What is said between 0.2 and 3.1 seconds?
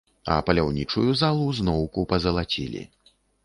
А паляўнічую залу зноўку пазалацілі.